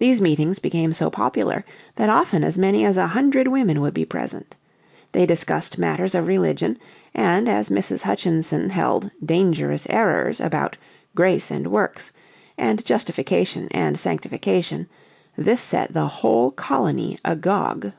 These 0.00 0.20
meetings 0.20 0.58
became 0.58 0.92
so 0.92 1.08
popular 1.08 1.64
that 1.94 2.08
often 2.08 2.42
as 2.42 2.58
many 2.58 2.84
as 2.84 2.96
a 2.96 3.06
hundred 3.06 3.46
women 3.46 3.80
would 3.80 3.94
be 3.94 4.04
present. 4.04 4.56
They 5.12 5.24
discussed 5.24 5.78
matters 5.78 6.16
of 6.16 6.26
religion, 6.26 6.78
and 7.14 7.48
as 7.48 7.68
Mrs. 7.68 8.02
Hutchinson 8.02 8.70
held 8.70 9.12
"dangerous 9.24 9.86
errors" 9.88 10.40
about 10.40 10.76
"grace 11.14 11.52
and 11.52 11.68
works" 11.70 12.10
and 12.58 12.84
justification 12.84 13.68
and 13.70 13.96
sanctification, 14.00 14.88
this 15.36 15.60
set 15.60 15.92
the 15.92 16.08
whole 16.08 16.50
colony 16.50 17.16
agog. 17.24 17.92